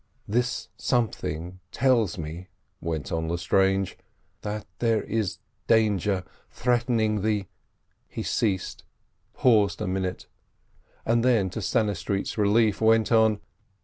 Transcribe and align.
"This 0.27 0.69
something 0.77 1.59
tells 1.71 2.17
me," 2.17 2.47
went 2.79 3.11
on 3.11 3.29
Lestrange, 3.29 3.99
"that 4.41 4.65
there 4.79 5.03
is 5.03 5.37
danger 5.67 6.23
threatening 6.49 7.21
the—" 7.21 7.45
He 8.07 8.23
ceased, 8.23 8.83
paused 9.35 9.79
a 9.79 9.85
minute, 9.85 10.25
and 11.05 11.23
then, 11.23 11.51
to 11.51 11.59
Stannistreet's 11.61 12.35
relief, 12.35 12.81
went 12.81 13.11
on. 13.11 13.41